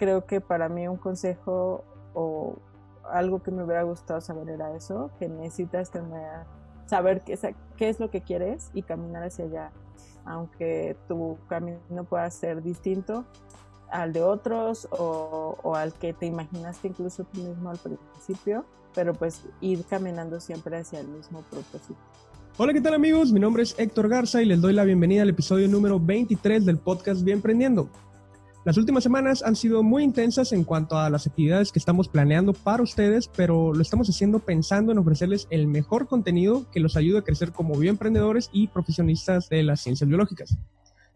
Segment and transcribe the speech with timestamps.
[0.00, 1.84] creo que para mí un consejo
[2.14, 2.56] o
[3.12, 6.46] algo que me hubiera gustado saber era eso, que necesitas tener,
[6.86, 7.38] saber qué,
[7.76, 9.72] qué es lo que quieres y caminar hacia allá,
[10.24, 13.26] aunque tu camino pueda ser distinto
[13.90, 18.64] al de otros o, o al que te imaginaste incluso tú mismo al principio,
[18.94, 22.00] pero pues ir caminando siempre hacia el mismo propósito.
[22.56, 23.32] Hola, ¿qué tal amigos?
[23.32, 26.78] Mi nombre es Héctor Garza y les doy la bienvenida al episodio número 23 del
[26.78, 27.90] podcast Bien Prendiendo.
[28.62, 32.52] Las últimas semanas han sido muy intensas en cuanto a las actividades que estamos planeando
[32.52, 37.20] para ustedes, pero lo estamos haciendo pensando en ofrecerles el mejor contenido que los ayude
[37.20, 40.58] a crecer como bioemprendedores y profesionistas de las ciencias biológicas.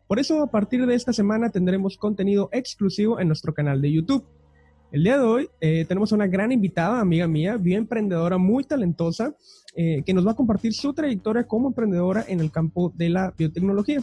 [0.06, 4.24] Por eso, a partir de esta semana tendremos contenido exclusivo en nuestro canal de YouTube.
[4.90, 9.34] El día de hoy eh, tenemos a una gran invitada, amiga mía, bioemprendedora muy talentosa,
[9.76, 13.34] eh, que nos va a compartir su trayectoria como emprendedora en el campo de la
[13.36, 14.02] biotecnología.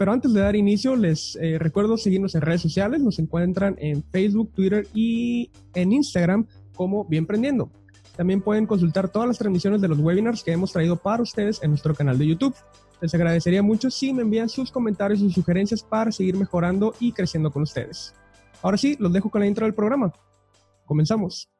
[0.00, 3.02] Pero antes de dar inicio, les eh, recuerdo seguirnos en redes sociales.
[3.02, 7.70] Nos encuentran en Facebook, Twitter y en Instagram como Bienprendiendo.
[8.16, 11.68] También pueden consultar todas las transmisiones de los webinars que hemos traído para ustedes en
[11.68, 12.54] nuestro canal de YouTube.
[13.02, 17.50] Les agradecería mucho si me envían sus comentarios y sugerencias para seguir mejorando y creciendo
[17.50, 18.14] con ustedes.
[18.62, 20.14] Ahora sí, los dejo con la intro del programa.
[20.86, 21.50] Comenzamos.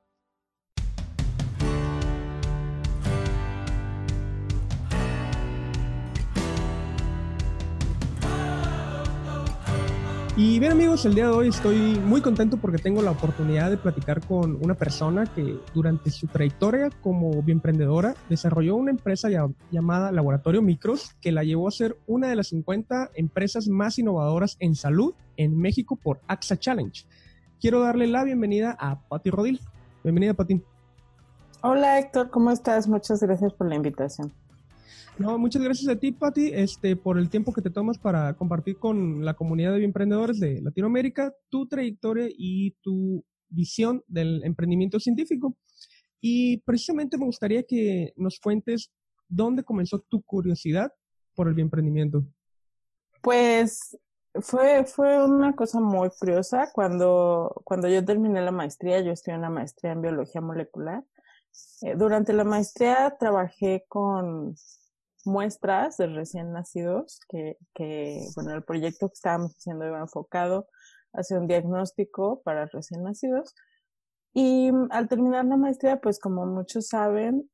[10.42, 13.76] Y bien amigos, el día de hoy estoy muy contento porque tengo la oportunidad de
[13.76, 19.28] platicar con una persona que durante su trayectoria como emprendedora desarrolló una empresa
[19.70, 24.56] llamada Laboratorio Micros que la llevó a ser una de las 50 empresas más innovadoras
[24.60, 27.04] en salud en México por AXA Challenge.
[27.60, 29.60] Quiero darle la bienvenida a Patti Rodil.
[30.02, 30.62] Bienvenida Patti.
[31.60, 32.88] Hola Héctor, ¿cómo estás?
[32.88, 34.32] Muchas gracias por la invitación.
[35.18, 38.78] No, muchas gracias a ti, Patti, este, por el tiempo que te tomas para compartir
[38.78, 45.56] con la comunidad de emprendedores de Latinoamérica tu trayectoria y tu visión del emprendimiento científico.
[46.20, 48.90] Y precisamente me gustaría que nos cuentes
[49.28, 50.92] dónde comenzó tu curiosidad
[51.34, 52.24] por el emprendimiento.
[53.22, 53.96] Pues
[54.34, 56.70] fue, fue una cosa muy curiosa.
[56.72, 61.04] Cuando, cuando yo terminé la maestría, yo estudié una maestría en biología molecular.
[61.82, 64.54] Eh, durante la maestría trabajé con
[65.24, 70.66] muestras de recién nacidos, que, que, bueno, el proyecto que estábamos haciendo iba enfocado
[71.12, 73.54] hacia un diagnóstico para recién nacidos.
[74.32, 77.50] Y mm, al terminar la maestría, pues como muchos saben,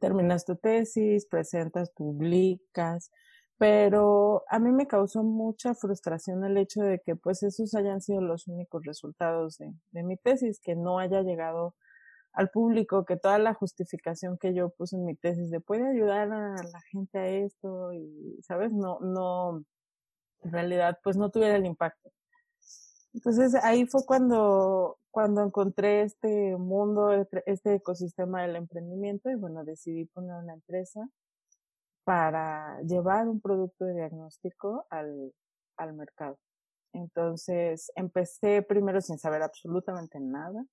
[0.00, 3.10] terminas tu tesis, presentas, publicas,
[3.58, 8.20] pero a mí me causó mucha frustración el hecho de que pues esos hayan sido
[8.20, 11.74] los únicos resultados de, de mi tesis, que no haya llegado
[12.32, 16.32] al público que toda la justificación que yo puse en mi tesis de puede ayudar
[16.32, 18.72] a la gente a esto y, ¿sabes?
[18.72, 19.64] No, no,
[20.42, 22.10] en realidad, pues no tuviera el impacto.
[23.14, 29.64] Entonces ahí fue cuando, cuando encontré este mundo, este, este ecosistema del emprendimiento y bueno,
[29.64, 31.08] decidí poner una empresa
[32.04, 35.32] para llevar un producto de diagnóstico al,
[35.76, 36.38] al mercado.
[36.92, 40.64] Entonces empecé primero sin saber absolutamente nada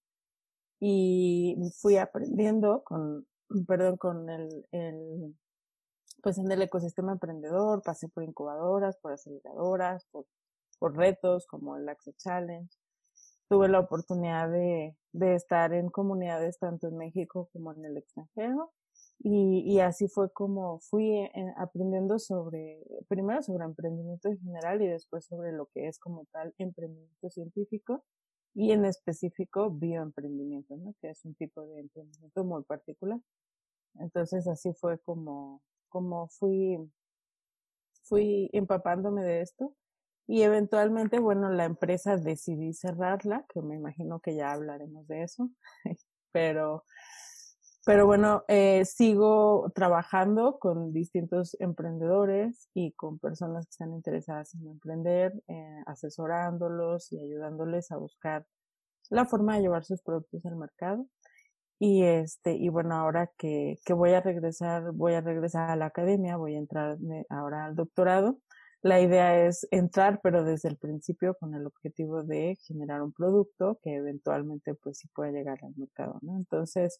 [0.79, 3.25] y fui aprendiendo con,
[3.67, 5.35] perdón, con el, el,
[6.21, 10.25] pues en el ecosistema emprendedor, pasé por incubadoras, por aceleradoras, por,
[10.95, 12.69] retos como el Access Challenge.
[13.47, 18.71] Tuve la oportunidad de, de estar en comunidades tanto en México como en el extranjero.
[19.19, 24.87] Y, y así fue como fui eh, aprendiendo sobre, primero sobre emprendimiento en general y
[24.87, 28.03] después sobre lo que es como tal emprendimiento científico
[28.55, 30.95] y en específico bioemprendimiento, ¿no?
[31.01, 33.19] que es un tipo de emprendimiento muy particular.
[33.99, 36.77] Entonces así fue como, como fui,
[38.03, 39.75] fui empapándome de esto
[40.27, 45.49] y eventualmente, bueno, la empresa decidí cerrarla, que me imagino que ya hablaremos de eso,
[46.31, 46.83] pero
[47.85, 54.67] pero bueno, eh, sigo trabajando con distintos emprendedores y con personas que están interesadas en
[54.67, 58.45] emprender, eh, asesorándolos y ayudándoles a buscar
[59.11, 61.05] la forma de llevar sus productos al mercado.
[61.79, 65.87] Y este, y bueno, ahora que, que voy a regresar, voy a regresar a la
[65.87, 66.97] academia, voy a entrar
[67.29, 68.39] ahora al doctorado.
[68.81, 73.79] La idea es entrar, pero desde el principio con el objetivo de generar un producto
[73.83, 76.37] que eventualmente pues sí pueda llegar al mercado, ¿no?
[76.37, 76.99] Entonces,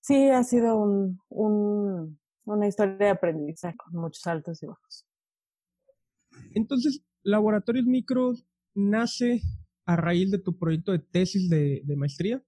[0.00, 5.06] sí ha sido un, un, una historia de aprendizaje con muchos altos y bajos.
[6.54, 9.42] Entonces, Laboratorios Micros nace
[9.88, 12.42] a raíz de tu proyecto de tesis de, de, maestría?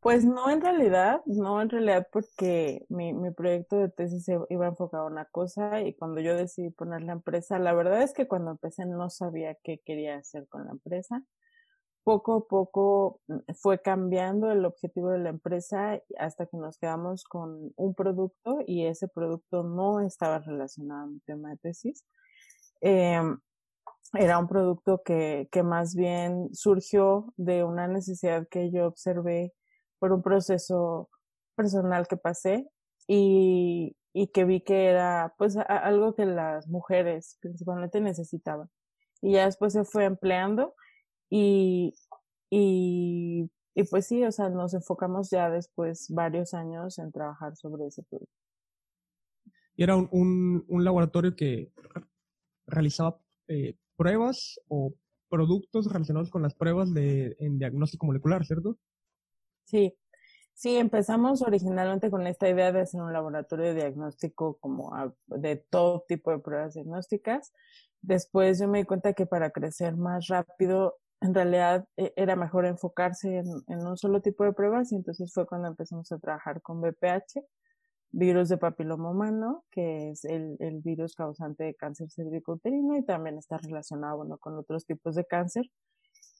[0.00, 5.04] Pues no en realidad, no en realidad porque mi, mi proyecto de tesis iba enfocado
[5.04, 8.50] a una cosa y cuando yo decidí poner la empresa, la verdad es que cuando
[8.50, 11.24] empecé no sabía qué quería hacer con la empresa
[12.06, 17.24] poco a poco mm, fue cambiando el objetivo de la empresa hasta que nos quedamos
[17.24, 22.06] con un producto y ese producto no estaba relacionado a mi tema de tesis.
[22.80, 23.36] Em,
[24.14, 29.52] era un producto que, que más bien surgió de una necesidad que yo observé
[29.98, 31.10] por un proceso
[31.56, 32.68] personal que pasé
[33.08, 38.70] y, y que vi que era pues algo que las mujeres principalmente necesitaban.
[39.22, 40.74] Y ya después se fue empleando
[41.30, 41.94] y,
[42.50, 47.86] y, y pues sí, o sea, nos enfocamos ya después varios años en trabajar sobre
[47.86, 48.32] ese producto.
[49.76, 51.70] Y era un, un, un laboratorio que
[52.66, 54.94] realizaba eh, pruebas o
[55.28, 58.78] productos relacionados con las pruebas de, en diagnóstico molecular, ¿cierto?
[59.64, 59.98] Sí,
[60.54, 64.92] sí, empezamos originalmente con esta idea de hacer un laboratorio de diagnóstico como
[65.26, 67.52] de todo tipo de pruebas diagnósticas.
[68.00, 72.66] Después yo me di cuenta que para crecer más rápido, en realidad e, era mejor
[72.66, 76.80] enfocarse en, un solo tipo de pruebas y entonces fue cuando empezamos a trabajar con
[76.80, 77.44] BPH
[78.12, 83.58] virus de papiloma humano, que es el, virus causante de cáncer cervicouterino y también está
[83.58, 85.64] relacionado bueno, con otros tipos de cáncer.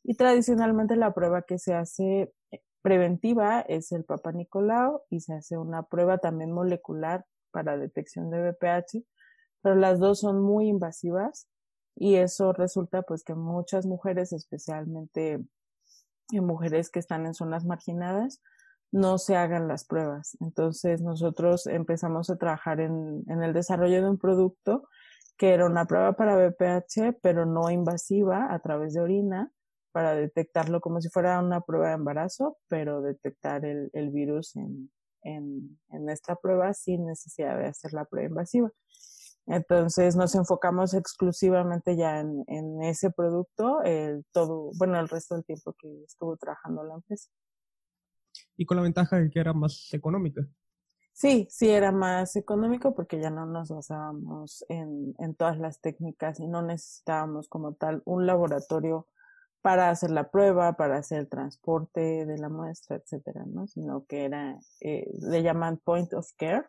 [0.02, 5.34] Y tradicionalmente la prueba que se hace eh, preventiva es el Papa Nicolau y se
[5.34, 9.04] hace una prueba también molecular para detección de VPH,
[9.62, 11.48] pero las dos son muy invasivas
[11.96, 15.44] y eso resulta pues que muchas mujeres, especialmente
[16.30, 18.40] en mujeres que están en zonas marginadas,
[18.92, 20.36] no se hagan las pruebas.
[20.40, 24.88] Entonces nosotros empezamos a trabajar en, en el desarrollo de un producto
[25.36, 29.52] que era una prueba para BPH, pero no invasiva a través de orina,
[29.96, 34.90] para detectarlo como si fuera una prueba de embarazo, pero detectar el, el virus en,
[35.22, 38.70] en, en, esta prueba sin necesidad de hacer la prueba invasiva.
[39.46, 45.44] Entonces nos enfocamos exclusivamente ya en, en ese producto, el todo, bueno, el resto del
[45.44, 47.30] tiempo que estuvo trabajando la empresa
[48.56, 50.46] y con la ventaja de que era más económica.
[51.12, 56.40] Sí, sí era más económico porque ya no nos basábamos en, en todas las técnicas
[56.40, 59.06] y no necesitábamos como tal un laboratorio
[59.62, 63.66] para hacer la prueba, para hacer el transporte de la muestra, etcétera, ¿no?
[63.66, 66.66] Sino que era, eh, le llaman point of care,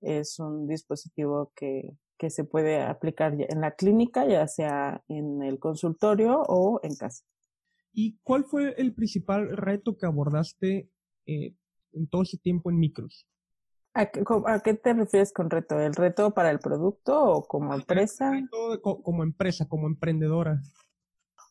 [0.00, 5.58] es un dispositivo que, que se puede aplicar en la clínica, ya sea en el
[5.58, 7.24] consultorio o en casa.
[7.92, 10.90] ¿Y cuál fue el principal reto que abordaste
[11.26, 11.54] eh,
[11.96, 13.26] en todo ese tiempo en micros.
[13.94, 14.10] ¿A
[14.60, 15.80] qué, te refieres con reto?
[15.80, 18.30] ¿El reto para el producto o como empresa?
[18.82, 20.60] como empresa, como emprendedora.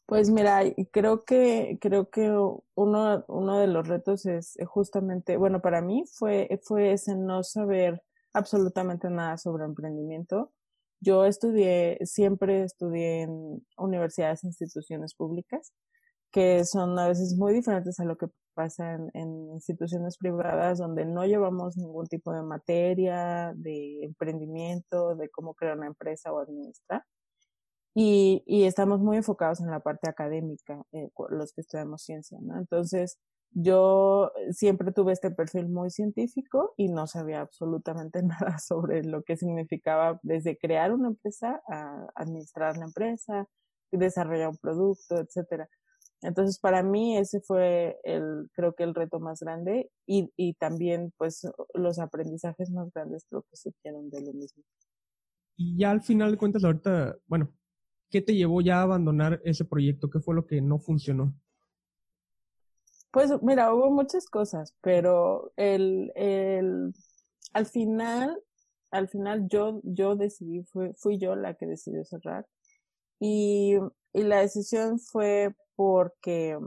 [0.05, 0.61] Pues mira,
[0.91, 2.29] creo que, creo que
[2.75, 8.03] uno, uno de los retos es justamente, bueno, para mí fue, fue ese no saber
[8.31, 10.53] absolutamente nada sobre emprendimiento.
[11.01, 15.71] Yo estudié, siempre estudié en universidades e instituciones públicas
[16.35, 21.25] que son a veces muy diferentes a lo que pasa en, instituciones privadas donde no
[21.25, 27.03] llevamos ningún tipo de materia, de emprendimiento, de cómo crear una empresa o administrar.
[27.93, 32.57] Y, y estamos muy enfocados en la parte académica, eh, los que estudiamos ciencia, ¿no?
[32.59, 33.17] Entonces,
[33.57, 39.37] yo siempre tuve este perfil muy científico y no sabía absolutamente nada sobre lo que
[39.37, 43.47] significaba desde crear una empresa a administrar la empresa,
[43.91, 45.69] desarrollar un producto, etcétera.
[46.21, 51.13] Entonces, para mí ese fue el, creo que el reto más grande y, y también,
[51.17, 54.63] pues, los aprendizajes más grandes creo que surgieron de lo mismo.
[55.55, 57.53] Y ya al final de cuentas, ahorita, bueno,
[58.09, 60.09] ¿qué te llevó ya a abandonar ese proyecto?
[60.09, 61.33] ¿Qué fue lo que no funcionó?
[63.15, 66.93] Pues, mira, hubo muchas cosas, pero el, el,
[67.53, 68.43] al final,
[68.91, 72.45] al final yo, yo decidí, fui, fui yo la que decidió cerrar.
[73.17, 73.75] Y,
[74.11, 76.59] y la decisión fue porque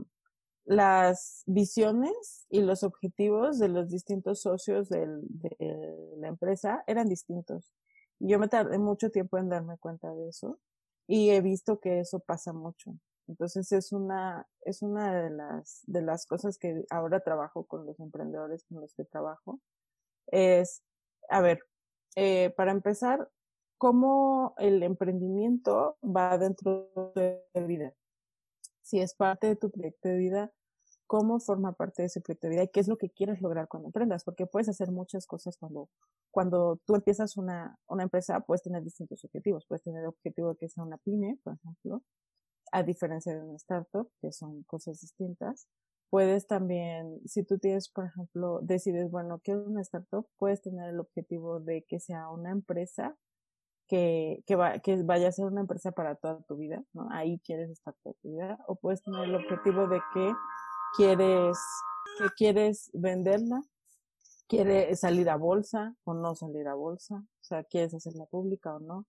[0.65, 5.07] las visiones y los objetivos de los distintos socios de
[6.17, 7.71] la empresa eran distintos.
[8.17, 10.59] Yo me tardé mucho tiempo en darme cuenta de eso
[11.05, 12.95] y he visto que eso pasa mucho.
[13.29, 17.99] Entonces es una, es una de las, de las cosas que ahora trabajo con los
[17.99, 19.59] emprendedores con los que trabajo.
[20.27, 20.83] Es,
[21.29, 21.61] a ver,
[22.15, 23.29] eh, para empezar,
[23.77, 27.93] cómo el emprendimiento va dentro de la vida
[28.89, 30.51] si es parte de tu proyecto de vida,
[31.05, 33.67] cómo forma parte de ese proyecto de vida y qué es lo que quieres lograr
[33.67, 35.89] cuando emprendas, porque puedes hacer muchas cosas cuando,
[36.31, 40.55] cuando tú empiezas una, una empresa, puedes tener distintos objetivos, puedes tener el objetivo de
[40.57, 42.01] que sea una pyme, por ejemplo,
[42.71, 45.67] a diferencia de una startup, que son cosas distintas.
[46.09, 50.99] Puedes también, si tú tienes, por ejemplo, decides, bueno, quiero una startup, puedes tener el
[50.99, 53.15] objetivo de que sea una empresa
[53.87, 57.09] que, que, va, que vaya a ser una empresa para toda tu vida, ¿no?
[57.11, 60.31] Ahí quieres estar toda tu vida, o puedes tener el objetivo de que
[60.95, 61.57] quieres,
[62.17, 63.61] que quieres venderla,
[64.47, 68.79] quieres salir a bolsa o no salir a bolsa, o sea, quieres hacerla pública o
[68.79, 69.05] no.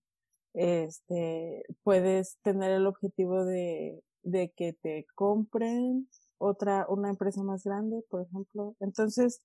[0.53, 8.03] Este, puedes tener el objetivo de, de que te compren otra, una empresa más grande,
[8.09, 8.75] por ejemplo.
[8.79, 9.41] Entonces,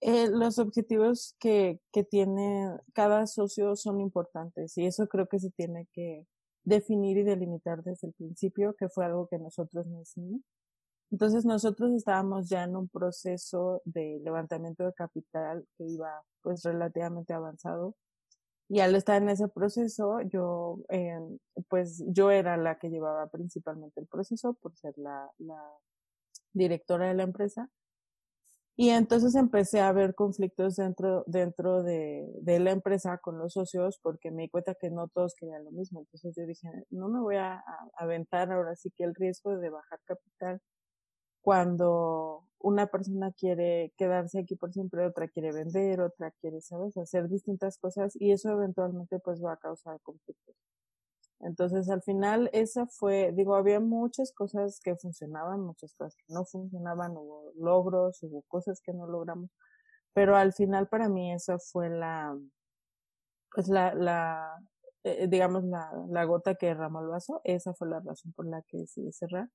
[0.00, 5.50] eh, los objetivos que, que tiene cada socio son importantes y eso creo que se
[5.50, 6.26] tiene que
[6.64, 10.40] definir y delimitar desde el principio, que fue algo que nosotros nos hicimos.
[11.12, 17.34] Entonces nosotros estábamos ya en un proceso de levantamiento de capital que iba pues relativamente
[17.34, 17.94] avanzado
[18.72, 21.20] y al estar en ese proceso yo eh,
[21.68, 25.30] pues yo era la que llevaba principalmente el proceso por ser la,
[26.54, 27.68] directora de la empresa
[28.74, 33.98] y entonces empecé a ver conflictos dentro, dentro de, de, la empresa con los socios
[34.02, 36.00] porque me di cuenta que no todos querían lo mismo.
[36.00, 37.64] Entonces yo dije, no me voy a, a
[37.96, 40.62] aventar ahora sí que el riesgo de bajar capital
[41.42, 47.28] cuando una persona quiere quedarse aquí por siempre, otra quiere vender, otra quiere, ¿sabes?, hacer
[47.28, 50.56] distintas cosas y eso eventualmente pues va a causar conflictos.
[51.40, 56.44] Entonces, al final, esa fue, digo, había muchas cosas que funcionaban, muchas cosas que no
[56.44, 59.50] funcionaban, hubo logros, hubo cosas que no logramos,
[60.14, 62.36] pero al final para mí esa fue la,
[63.54, 64.58] pues la, la,
[65.04, 68.62] eh, digamos, la, la gota que derramó el vaso, esa fue la razón por la
[68.62, 69.48] que decidí cerrar.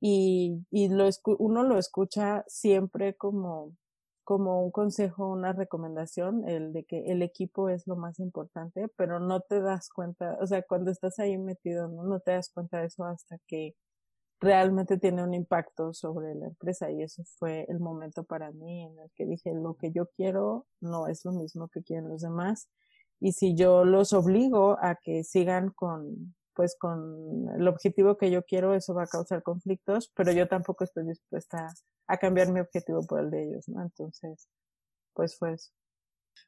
[0.00, 3.76] Y, y lo, uno lo escucha siempre como,
[4.24, 9.20] como un consejo, una recomendación, el de que el equipo es lo más importante, pero
[9.20, 12.80] no te das cuenta, o sea, cuando estás ahí metido, no, no te das cuenta
[12.80, 13.74] de eso hasta que
[14.40, 18.98] realmente tiene un impacto sobre la empresa y eso fue el momento para mí en
[18.98, 22.68] el que dije lo que yo quiero no es lo mismo que quieren los demás
[23.20, 28.42] y si yo los obligo a que sigan con pues con el objetivo que yo
[28.42, 31.68] quiero, eso va a causar conflictos, pero yo tampoco estoy dispuesta
[32.06, 33.80] a cambiar mi objetivo por el de ellos, ¿no?
[33.80, 34.46] Entonces,
[35.14, 35.70] pues fue eso.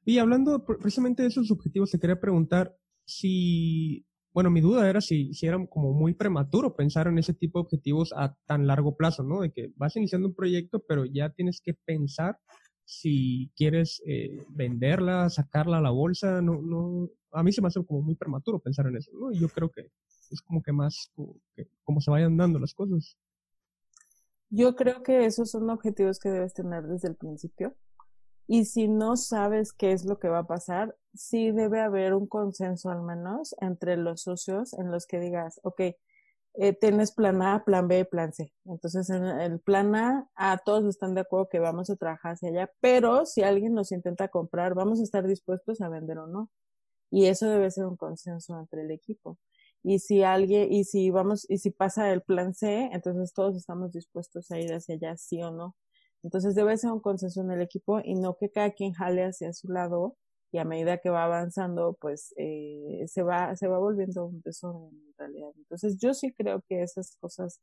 [0.05, 2.77] Y hablando precisamente de esos objetivos, te quería preguntar
[3.07, 4.05] si,
[4.35, 7.63] bueno, mi duda era si, si era como muy prematuro pensar en ese tipo de
[7.63, 9.41] objetivos a tan largo plazo, ¿no?
[9.41, 12.37] De que vas iniciando un proyecto, pero ya tienes que pensar
[12.85, 17.85] si quieres eh, venderla, sacarla a la bolsa, no, no, a mí se me hace
[17.85, 19.33] como muy prematuro pensar en eso, ¿no?
[19.33, 19.91] Y yo creo que
[20.31, 21.11] es como que más
[21.85, 23.17] como, se vayan dando las cosas.
[24.51, 27.75] Yo creo que esos son objetivos que debes tener desde el principio.
[28.47, 32.27] Y si no sabes qué es lo que va a pasar, sí debe haber un
[32.27, 35.81] consenso al menos entre los socios en los que digas, ok,
[36.55, 38.53] eh, tienes plan A, plan B, plan C.
[38.67, 42.51] Entonces, en el plan A, a, todos están de acuerdo que vamos a trabajar hacia
[42.51, 46.51] allá, pero si alguien nos intenta comprar, vamos a estar dispuestos a vender o no.
[47.13, 49.39] Y eso debe ser un consenso entre el equipo.
[49.85, 53.93] Y si alguien, y si vamos, y si pasa el plan C, entonces todos estamos
[53.93, 55.77] dispuestos a ir hacia allá, sí o no.
[56.23, 59.53] Entonces debe ser un consenso en el equipo y no que cada quien jale hacia
[59.53, 60.17] su lado
[60.53, 64.91] y a medida que va avanzando, pues eh, se va, se va volviendo un desorden
[64.91, 65.51] en realidad.
[65.57, 67.61] Entonces yo sí creo que esas cosas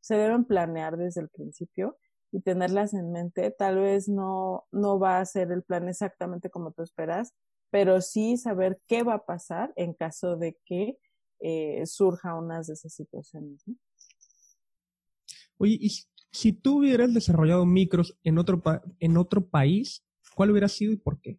[0.00, 1.96] se deben planear desde el principio
[2.32, 3.50] y tenerlas en mente.
[3.50, 7.32] Tal vez no, no va a ser el plan exactamente como tú esperas,
[7.70, 10.98] pero sí saber qué va a pasar en caso de que
[11.40, 13.64] eh, surja una de esas situaciones.
[15.56, 15.90] Oye, y
[16.32, 18.62] si tú hubieras desarrollado micros en otro,
[18.98, 21.38] en otro país, ¿cuál hubiera sido y por qué?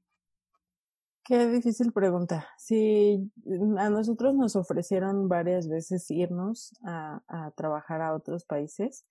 [1.24, 2.48] Qué difícil pregunta.
[2.58, 3.32] Si
[3.78, 9.06] a nosotros nos ofrecieron varias veces irnos a, a trabajar a otros países,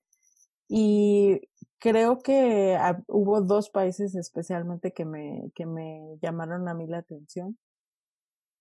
[0.73, 1.41] y
[1.81, 7.59] creo que hubo dos países especialmente que me, que me llamaron a mí la atención.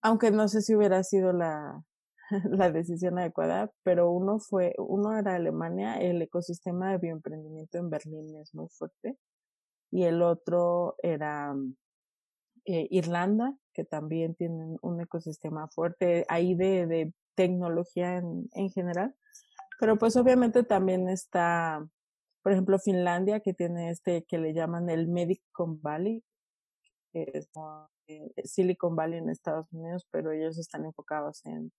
[0.01, 1.83] Aunque no sé si hubiera sido la,
[2.49, 8.35] la decisión adecuada, pero uno fue, uno era Alemania, el ecosistema de bioemprendimiento en Berlín
[8.37, 9.19] es muy fuerte,
[9.91, 11.53] y el otro era
[12.65, 19.15] eh, Irlanda, que también tiene un ecosistema fuerte ahí de, de tecnología en, en general,
[19.79, 21.87] pero pues obviamente también está
[22.41, 26.23] por ejemplo, Finlandia, que tiene este que le llaman el Medicon Valley,
[27.11, 27.49] que es
[28.07, 31.71] eh, Silicon Valley en Estados Unidos, pero ellos están enfocados en,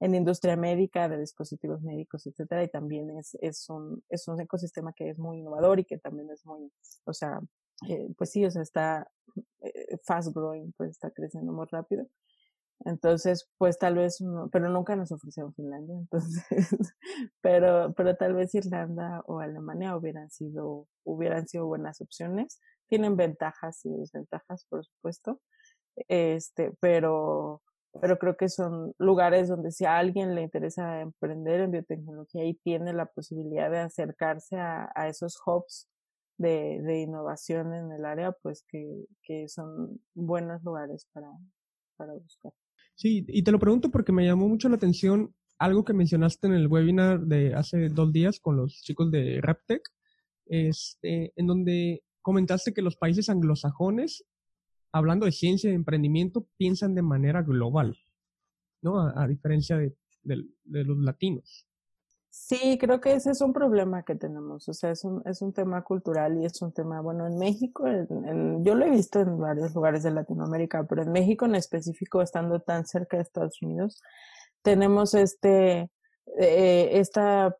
[0.00, 4.92] en industria médica, de dispositivos médicos, etcétera, y también es, es, un, es un ecosistema
[4.92, 6.70] que es muy innovador y que también es muy,
[7.04, 7.40] o sea,
[7.88, 9.10] eh, pues sí, o sea, está
[9.62, 12.06] eh, fast growing, pues está creciendo muy rápido.
[12.84, 16.44] Entonces, pues tal vez, pero nunca nos ofrecieron Finlandia, entonces,
[17.40, 22.60] pero, pero tal vez Irlanda o Alemania hubieran sido, hubieran sido buenas opciones.
[22.88, 25.40] Tienen ventajas y desventajas, por supuesto.
[26.08, 27.62] Este, pero,
[28.00, 32.54] pero creo que son lugares donde si a alguien le interesa emprender en biotecnología y
[32.54, 35.88] tiene la posibilidad de acercarse a, esos hubs
[36.38, 41.30] de, de, innovación en el área, pues que, que son buenos lugares para,
[41.96, 42.52] para buscar.
[42.96, 46.54] Sí, y te lo pregunto porque me llamó mucho la atención algo que mencionaste en
[46.54, 49.82] el webinar de hace dos días con los chicos de RepTech,
[50.46, 54.24] este, en donde comentaste que los países anglosajones,
[54.92, 57.98] hablando de ciencia y emprendimiento, piensan de manera global,
[58.80, 58.98] ¿no?
[59.00, 59.94] A, diferencia de,
[60.64, 61.66] los latinos.
[62.38, 65.52] Sí, creo que ese es un problema que tenemos, o sea, es un, es un
[65.52, 67.84] tema cultural y es un tema, bueno, en México,
[68.60, 72.60] yo lo he visto en varios lugares de Latinoamérica, pero en México en específico, estando
[72.60, 74.00] tan cerca de Estados Unidos,
[74.62, 75.90] tenemos este,
[76.38, 77.56] eh, esta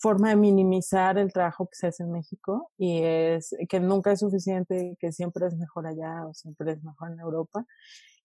[0.00, 4.20] forma de minimizar el trabajo que se hace en México y es que nunca es
[4.20, 7.66] suficiente, que siempre es mejor allá o siempre es mejor en Europa.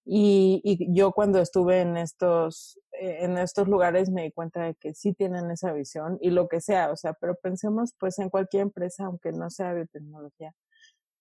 [0.06, 4.76] Y, y yo cuando estuve en estos, eh, en estos lugares me di cuenta de
[4.76, 8.30] que sí tienen esa visión y lo que sea, o sea, pero pensemos pues en
[8.30, 10.54] cualquier empresa, aunque no sea biotecnología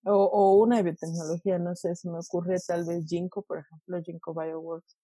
[0.04, 4.34] o, o una biotecnología, no sé, si me ocurre tal vez Ginkgo, por ejemplo, Ginkgo
[4.34, 4.96] Bioworks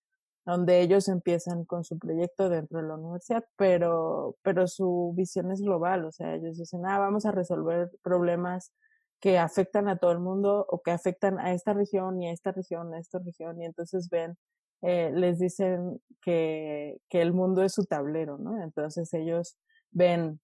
[0.46, 5.60] donde ellos empiezan con su proyecto dentro de la universidad, pero, pero su visión es
[5.60, 8.72] global, o sea, ellos dicen, ah, vamos a resolver problemas
[9.20, 12.52] que afectan a todo el mundo o que afectan a esta región y a esta
[12.52, 14.36] región, a esta región, y entonces ven,
[14.82, 18.62] eh, les dicen que, que el mundo es su tablero, ¿no?
[18.62, 19.56] Entonces ellos
[19.90, 20.40] ven,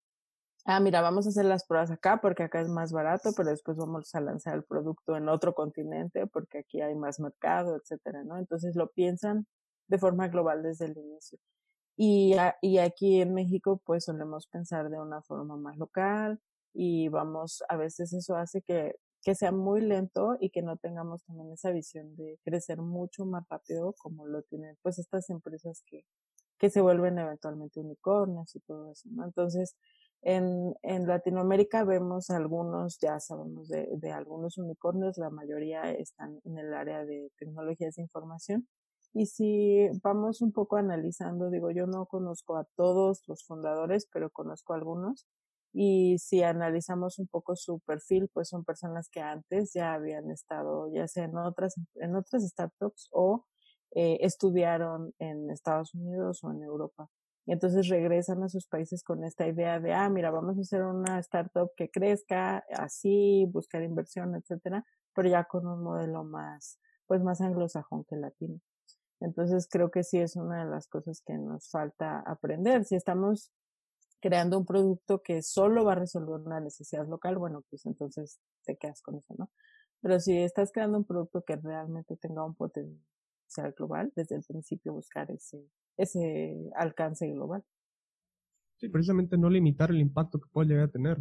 [0.64, 3.76] ah, mira, vamos a hacer las pruebas acá porque acá es más barato, pero después
[3.76, 8.38] vamos a lanzar el producto en otro continente porque aquí hay más mercado, etcétera, ¿no?
[8.38, 9.46] Entonces lo piensan
[9.88, 11.38] de forma global desde el inicio.
[11.96, 16.40] Y, y aquí en México pues solemos pensar de una forma más local
[16.74, 21.24] y vamos, a veces eso hace que, que sea muy lento y que no tengamos
[21.24, 26.04] también esa visión de crecer mucho más rápido como lo tienen pues estas empresas que,
[26.58, 29.24] que se vuelven eventualmente unicornios y todo eso, ¿no?
[29.24, 29.76] Entonces,
[30.22, 36.58] en, en Latinoamérica vemos algunos, ya sabemos de, de algunos unicornios, la mayoría están en
[36.58, 38.68] el área de tecnologías de información
[39.14, 44.30] y si vamos un poco analizando, digo, yo no conozco a todos los fundadores, pero
[44.30, 45.26] conozco a algunos.
[45.72, 50.92] Y si analizamos un poco su perfil, pues son personas que antes ya habían estado,
[50.92, 53.46] ya sea en otras, en otras startups o
[53.94, 57.08] eh, estudiaron en Estados Unidos o en Europa.
[57.46, 60.82] Y entonces regresan a sus países con esta idea de, ah, mira, vamos a hacer
[60.82, 67.22] una startup que crezca así, buscar inversión, etcétera, pero ya con un modelo más, pues
[67.22, 68.60] más anglosajón que latino.
[69.20, 72.84] Entonces creo que sí es una de las cosas que nos falta aprender.
[72.84, 73.52] Si estamos
[74.22, 78.76] creando un producto que solo va a resolver una necesidad local, bueno, pues entonces te
[78.76, 79.50] quedas con eso, ¿no?
[80.00, 84.94] Pero si estás creando un producto que realmente tenga un potencial global, desde el principio
[84.94, 87.64] buscar ese, ese alcance global.
[88.76, 91.18] Sí, precisamente no limitar el impacto que puede llegar a tener.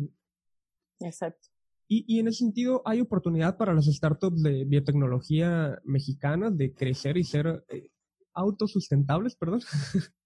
[1.00, 1.50] Exacto.
[1.88, 7.18] Y, y, en ese sentido, ¿hay oportunidad para las startups de biotecnología mexicanas de crecer
[7.18, 7.90] y ser eh,
[8.34, 9.62] autosustentables, perdón?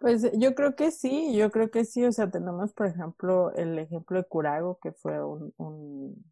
[0.00, 2.04] Pues yo creo que sí, yo creo que sí.
[2.06, 6.24] O sea, tenemos, por ejemplo, el ejemplo de Curago, que fue un, un,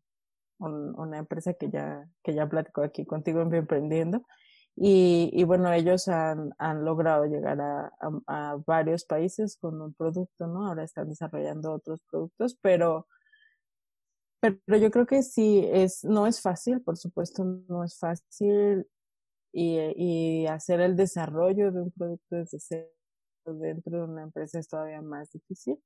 [0.58, 4.24] una empresa que ya, que ya platicó aquí contigo en Emprendiendo.
[4.76, 9.94] Y, y bueno, ellos han, han logrado llegar a, a, a varios países con un
[9.94, 10.66] producto, ¿no?
[10.68, 13.06] Ahora están desarrollando otros productos, pero
[14.40, 18.86] pero yo creo que sí, es, no es fácil, por supuesto, no es fácil
[19.52, 22.88] y, y hacer el desarrollo de un producto desde cero
[23.54, 25.78] dentro de una empresa es todavía más difícil,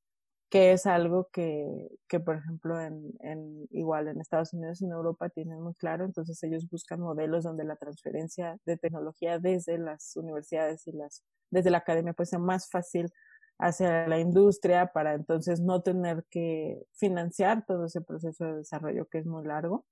[0.51, 4.93] que es algo que, que por ejemplo, en, en, igual en Estados Unidos y en
[4.93, 10.15] Europa tienen muy claro, entonces ellos buscan modelos donde la transferencia de tecnología desde las
[10.17, 13.11] universidades y las, desde la academia pues sea más fácil
[13.59, 19.19] hacia la industria para entonces no tener que financiar todo ese proceso de desarrollo que
[19.19, 19.87] es muy largo.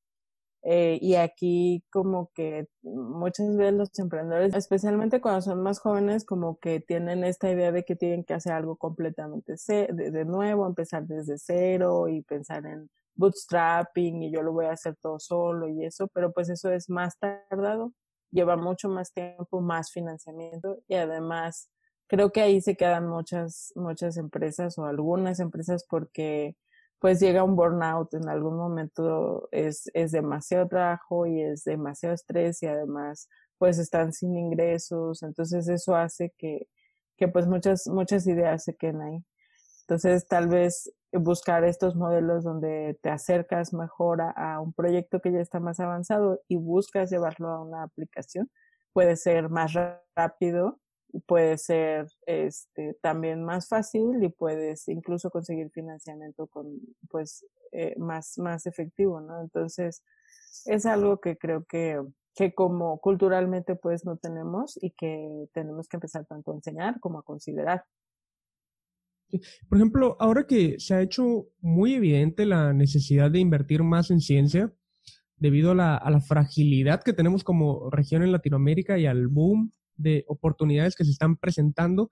[0.63, 6.59] Eh, y aquí como que muchas veces los emprendedores, especialmente cuando son más jóvenes, como
[6.59, 11.07] que tienen esta idea de que tienen que hacer algo completamente de, de nuevo, empezar
[11.07, 15.85] desde cero y pensar en bootstrapping y yo lo voy a hacer todo solo y
[15.85, 17.93] eso, pero pues eso es más tardado,
[18.31, 21.71] lleva mucho más tiempo, más financiamiento y además
[22.07, 26.57] creo que ahí se quedan muchas, muchas empresas o algunas empresas porque
[27.01, 32.63] pues llega un burnout en algún momento, es, es demasiado trabajo y es demasiado estrés
[32.63, 36.69] y además pues están sin ingresos, entonces eso hace que,
[37.17, 39.25] que pues muchas, muchas ideas se queden ahí.
[39.83, 45.33] Entonces tal vez buscar estos modelos donde te acercas mejor a, a un proyecto que
[45.33, 48.51] ya está más avanzado y buscas llevarlo a una aplicación,
[48.93, 49.73] puede ser más
[50.15, 50.81] rápido
[51.27, 58.39] puede ser este, también más fácil y puedes incluso conseguir financiamiento con pues eh, más,
[58.39, 59.41] más efectivo, ¿no?
[59.41, 60.03] Entonces,
[60.67, 62.01] es algo que creo que,
[62.35, 67.19] que como culturalmente pues no tenemos y que tenemos que empezar tanto a enseñar como
[67.19, 67.85] a considerar.
[69.69, 74.21] Por ejemplo, ahora que se ha hecho muy evidente la necesidad de invertir más en
[74.21, 74.73] ciencia,
[75.37, 79.73] debido a la, a la fragilidad que tenemos como región en Latinoamérica y al boom
[80.01, 82.11] de oportunidades que se están presentando,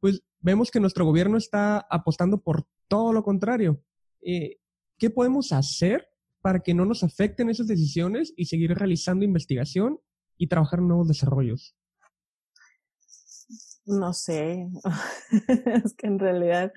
[0.00, 3.82] pues vemos que nuestro gobierno está apostando por todo lo contrario.
[4.22, 4.58] Eh,
[4.98, 6.08] ¿Qué podemos hacer
[6.40, 10.00] para que no nos afecten esas decisiones y seguir realizando investigación
[10.36, 11.76] y trabajar nuevos desarrollos?
[13.86, 14.68] No sé,
[15.84, 16.72] es que en realidad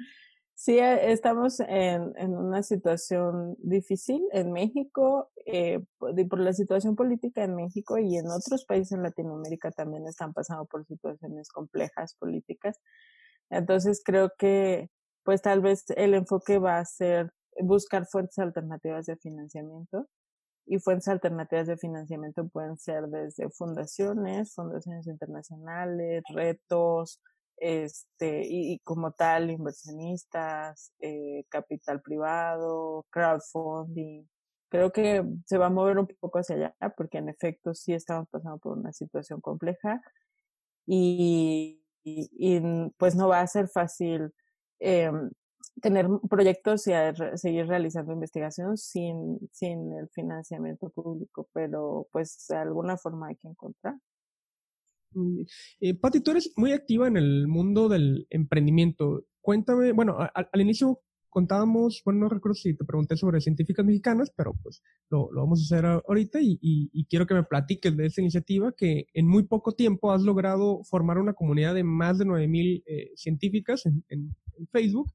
[0.63, 7.43] Sí, eh, estamos en, en, una situación difícil en México, eh, por, la situación política
[7.43, 12.79] en México y en otros países en Latinoamérica también están pasando por situaciones complejas políticas.
[13.49, 14.91] Entonces creo que
[15.23, 20.07] pues tal vez el enfoque va a ser buscar fuentes alternativas de financiamiento
[20.67, 27.19] y fuentes alternativas de financiamiento pueden ser desde fundaciones, fundaciones internacionales, retos,
[27.61, 34.25] este, y, como tal, inversionistas, eh, capital privado, crowdfunding.
[34.69, 38.27] Creo que se va a mover un poco hacia allá porque en efecto sí estamos
[38.29, 40.01] pasando por una situación compleja
[40.87, 42.59] y, y,
[42.97, 44.33] pues no va a ser fácil
[44.79, 45.11] eh,
[45.81, 46.93] tener proyectos y
[47.35, 53.49] seguir realizando investigación sin, sin el financiamiento público, pero pues de alguna forma hay que
[53.49, 53.95] encontrar.
[55.79, 59.25] Eh, Pati, tú eres muy activa en el mundo del emprendimiento.
[59.41, 64.53] Cuéntame, bueno, al inicio contábamos, bueno, no recuerdo si te pregunté sobre científicas mexicanas, pero
[64.61, 69.07] pues lo, vamos a hacer ahorita y, quiero que me platiques de esa iniciativa que
[69.13, 73.85] en muy poco tiempo has logrado formar una comunidad de más de 9000 eh, científicas
[73.85, 74.35] en, en,
[74.71, 75.11] Facebook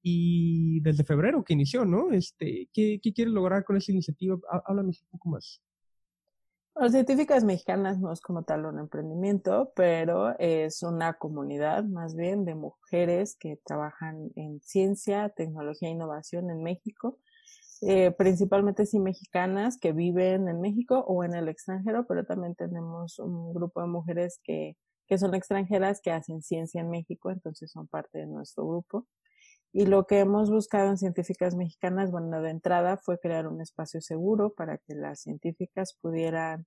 [0.00, 2.10] y desde febrero que inició, ¿no?
[2.10, 4.38] Este, ¿qué, ¿Qué quieres lograr con esa iniciativa?
[4.64, 5.60] Háblanos un poco más.
[6.78, 12.44] Las científicas mexicanas no es como tal un emprendimiento, pero es una comunidad más bien
[12.44, 17.18] de mujeres que trabajan en ciencia, tecnología e innovación en México,
[17.80, 23.18] eh, principalmente sí mexicanas que viven en México o en el extranjero, pero también tenemos
[23.20, 27.88] un grupo de mujeres que, que son extranjeras que hacen ciencia en México, entonces son
[27.88, 29.06] parte de nuestro grupo.
[29.78, 34.00] Y lo que hemos buscado en científicas mexicanas, bueno, de entrada fue crear un espacio
[34.00, 36.64] seguro para que las científicas pudieran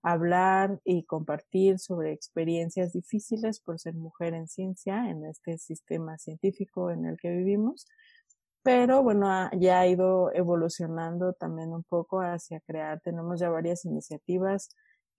[0.00, 6.92] hablar y compartir sobre experiencias difíciles por ser mujer en ciencia en este sistema científico
[6.92, 7.84] en el que vivimos.
[8.62, 14.68] Pero bueno, ya ha ido evolucionando también un poco hacia crear, tenemos ya varias iniciativas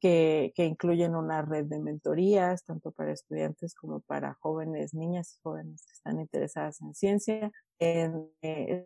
[0.04, 5.86] que, incluyen una red de mentorías, tanto para estudiantes como para jóvenes, niñas y jóvenes
[5.86, 8.86] que están interesadas en ciencia, en, eh,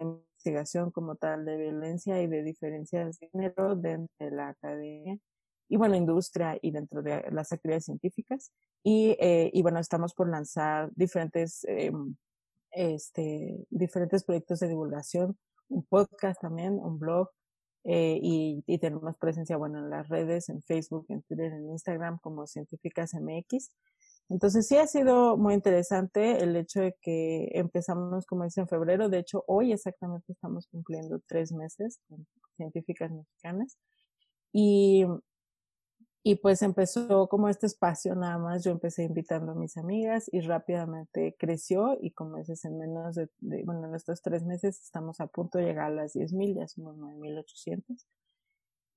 [0.00, 5.18] investigación como tal de violencia y de diferencias de género dentro de la academia
[5.68, 8.50] y bueno, industria y dentro de las actividades científicas.
[8.82, 11.92] Y, eh, bueno, estamos por lanzar diferentes, eh,
[12.70, 15.36] este, diferentes proyectos de divulgación,
[15.68, 17.28] un podcast también, un blog,
[17.84, 22.18] eh, y, y, tenemos presencia, bueno, en las redes, en Facebook, en Twitter, en Instagram
[22.20, 23.70] como Científicas MX.
[24.30, 29.08] Entonces sí ha sido muy interesante el hecho de que empezamos, como dice, en febrero.
[29.08, 33.76] De hecho, hoy exactamente estamos cumpliendo tres meses con Científicas Mexicanas.
[34.52, 35.04] Y,
[36.26, 40.40] y pues empezó como este espacio nada más, yo empecé invitando a mis amigas y
[40.40, 43.28] rápidamente creció y como dices, en menos de,
[43.64, 46.96] bueno, en estos tres meses estamos a punto de llegar a las 10.000, ya somos
[46.96, 48.06] 9.800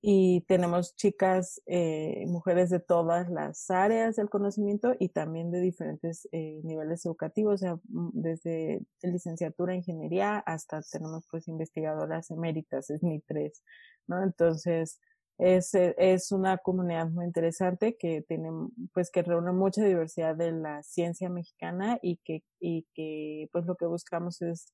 [0.00, 6.26] y tenemos chicas, eh, mujeres de todas las áreas del conocimiento y también de diferentes
[6.32, 12.88] eh, niveles educativos, o sea, mm, desde licenciatura en ingeniería hasta tenemos pues investigadoras eméritas,
[12.88, 13.62] es mi tres,
[14.06, 14.22] ¿no?
[14.22, 14.98] Entonces,
[15.38, 18.50] es, es una comunidad muy interesante que tiene,
[18.92, 23.76] pues que reúne mucha diversidad de la ciencia mexicana y que, y que pues lo
[23.76, 24.72] que buscamos es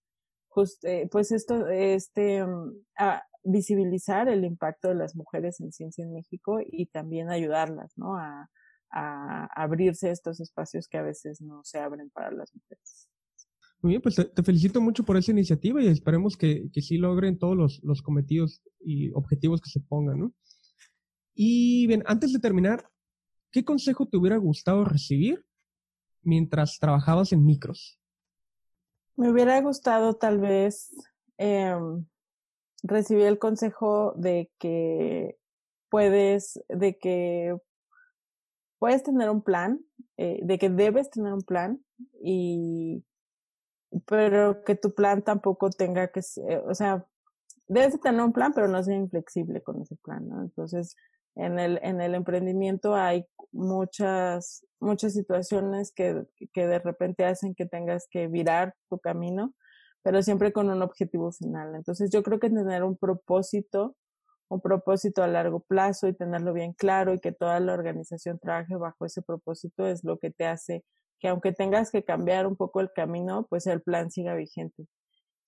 [0.49, 2.73] just, eh, pues esto, este, mm,
[3.45, 8.17] visibilizar el impacto de las mujeres en ciencia en México y también ayudarlas, ¿no?
[8.17, 8.49] A,
[8.91, 13.09] a abrirse estos espacios que a veces no se abren para las mujeres.
[13.83, 17.39] Muy bien, pues te, felicito mucho por esa iniciativa y esperemos que, que sí logren
[17.39, 20.33] todos los, los cometidos y objetivos que se pongan, ¿no?
[21.35, 22.89] Y bien, antes de terminar,
[23.51, 25.45] ¿qué consejo te hubiera gustado recibir
[26.23, 28.01] mientras trabajabas en micros?
[29.17, 30.95] Me hubiera gustado tal vez
[31.39, 31.77] eh,
[32.83, 35.37] recibir el consejo de que
[35.89, 37.57] puedes, de que
[38.79, 39.81] puedes tener un plan,
[40.17, 41.85] eh, de que debes tener un plan
[42.23, 43.05] y,
[44.07, 47.07] pero que tu plan tampoco tenga que ser, o sea,
[47.67, 50.43] debes tener un plan, pero no ser inflexible con ese plan, ¿no?
[50.43, 50.97] Entonces,
[51.37, 57.67] en el, en el emprendimiento hay muchas, muchas situaciones que, que de repente hacen que
[57.67, 59.55] tengas que virar tu camino,
[60.03, 61.75] pero siempre con un objetivo final.
[61.75, 63.97] Entonces, yo creo que tener un propósito,
[64.49, 68.77] un propósito a largo plazo y tenerlo bien claro y que toda la organización trabaje
[68.77, 70.85] bajo ese propósito es lo que te hace
[71.25, 74.87] que aunque tengas que cambiar un poco el camino, pues el plan siga vigente.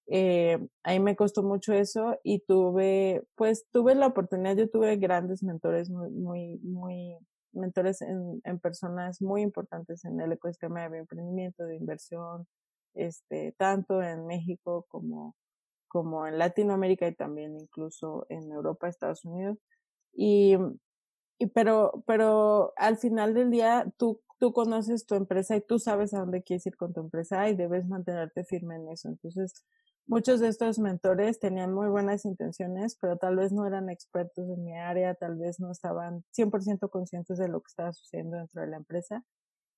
[0.08, 5.42] Eh, ahí me costó mucho eso y tuve, pues tuve la oportunidad, yo tuve grandes
[5.42, 7.16] mentores muy, muy, muy
[7.52, 12.46] mentores en, personas muy importantes en el ecosistema de emprendimiento, de inversión,
[12.94, 15.34] este, tanto en México como,
[15.88, 19.58] como en Latinoamérica y también incluso en Europa, Estados Unidos.
[20.14, 20.56] Y,
[21.38, 26.14] y pero, pero al final del día tú, tú conoces tu empresa y tú sabes
[26.14, 29.08] a dónde quieres ir con tu empresa y debes mantenerte firme en eso.
[29.08, 29.64] Entonces,
[30.06, 34.64] muchos de estos mentores tenían muy buenas intenciones, pero tal vez no eran expertos en
[34.64, 38.68] mi área, tal vez no estaban 100% conscientes de lo que estaba sucediendo dentro de
[38.68, 39.24] la empresa.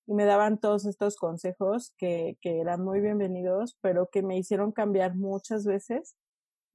[0.06, 4.72] Y me daban todos estos consejos que, que eran muy bienvenidos, pero que me hicieron
[4.72, 6.16] cambiar muchas veces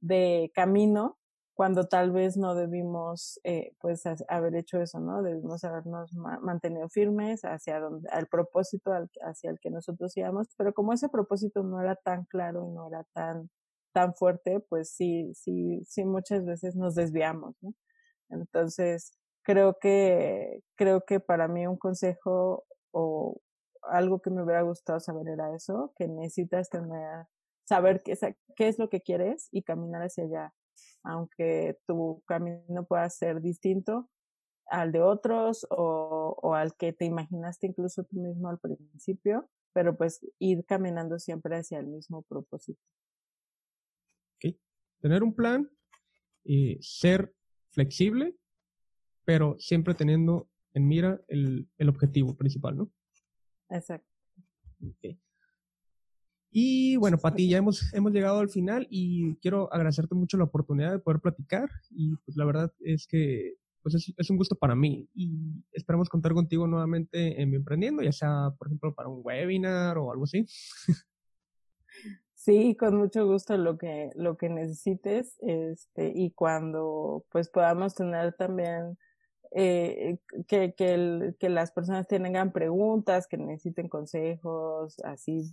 [0.02, 1.18] de camino
[1.54, 5.22] cuando tal vez no debimos eh, pues haber hecho eso, ¿no?
[5.22, 10.94] Debimos habernos mantenido firmes hacia donde, al propósito hacia el que nosotros íbamos, pero como
[10.94, 13.50] ese propósito no era tan claro y no era tan,
[13.94, 17.74] tan fuerte, pues sí, sí, sí muchas veces nos desviamos, ¿no?
[18.30, 19.14] Entonces,
[19.44, 23.40] creo que, creo que para mí un consejo o
[23.84, 27.28] algo que me hubiera gustado saber era eso, que necesitas tener,
[27.66, 28.18] saber qué,
[28.56, 30.54] qué es lo que quieres y caminar hacia allá
[31.04, 34.10] aunque tu camino pueda ser distinto
[34.68, 39.96] al de otros o, o, al que te imaginaste incluso tú mismo al principio, pero
[39.98, 42.80] pues ir caminando siempre hacia el mismo propósito.
[44.38, 44.58] Okay.
[45.02, 45.70] Tener un plan,
[46.44, 47.34] y ser
[47.72, 48.36] flexible,
[49.26, 52.92] pero siempre teniendo en mira el, el objetivo principal, ¿no?
[53.70, 54.08] Exacto.
[54.98, 55.20] Okay.
[56.56, 60.92] Y bueno, Pati, ya hemos, hemos llegado al final y quiero agradecerte mucho la oportunidad
[60.92, 64.76] de poder platicar y pues la verdad es que pues es, es un gusto para
[64.76, 69.22] mí y esperamos contar contigo nuevamente en mi emprendiendo, ya sea por ejemplo para un
[69.24, 70.46] webinar o algo así.
[72.36, 78.34] Sí, con mucho gusto lo que, lo que necesites, este, y cuando pues podamos tener
[78.34, 78.98] también
[79.52, 85.44] eh, que, que, el, que las personas tengan preguntas, que necesiten consejos, así,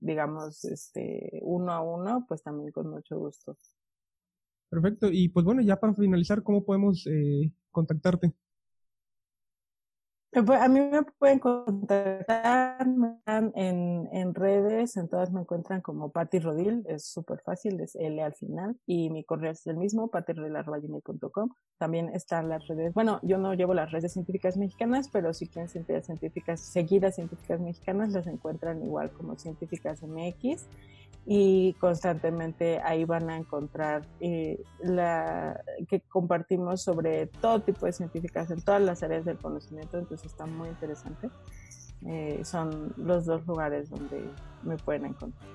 [0.00, 3.56] digamos, este, uno a uno, pues también con mucho gusto.
[4.70, 5.08] Perfecto.
[5.10, 8.32] Y pues bueno, ya para finalizar, ¿cómo podemos eh, contactarte?
[10.34, 12.86] A mí me pueden contactar
[13.26, 18.22] en, en redes, en todas me encuentran como Patti Rodil, es súper fácil, es L
[18.22, 21.50] al final, y mi correo es el mismo, patirodil.com.
[21.76, 25.68] También están las redes, bueno, yo no llevo las redes científicas mexicanas, pero si quieren
[25.68, 30.66] científicas, seguir a científicas mexicanas, las encuentran igual como científicas MX
[31.24, 38.50] y constantemente ahí van a encontrar eh, la que compartimos sobre todo tipo de científicas
[38.50, 41.30] en todas las áreas del conocimiento, entonces está muy interesante.
[42.04, 44.24] Eh, son los dos lugares donde
[44.64, 45.48] me pueden encontrar.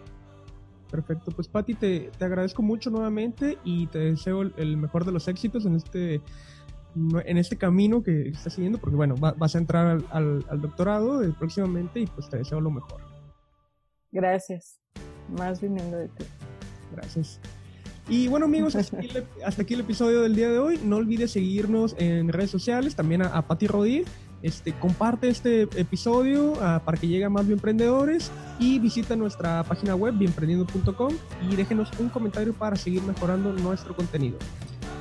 [0.90, 5.28] Perfecto, pues Patti, te, te agradezco mucho nuevamente y te deseo el mejor de los
[5.28, 6.22] éxitos en este
[7.26, 11.22] en este camino que estás siguiendo, porque bueno, vas a entrar al, al, al doctorado
[11.38, 13.02] próximamente y pues te deseo lo mejor.
[14.12, 14.80] Gracias
[15.30, 16.26] más viniendo de ti.
[16.94, 17.40] Gracias.
[18.10, 20.80] Y bueno amigos, hasta aquí, el, episodio del día de hoy.
[20.84, 24.06] No olvides seguirnos en redes sociales, también a, a Pati Rodí.
[24.44, 29.96] Este, comparte este episodio uh, para que llegue a más emprendedores y visita nuestra página
[29.96, 31.14] web bienprendiendo.com
[31.50, 34.38] y déjenos un comentario para seguir mejorando nuestro contenido.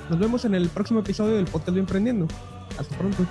[0.08, 2.26] Nos vemos en el próximo episodio del podcast Bienprendiendo.
[2.78, 3.26] Hasta pronto.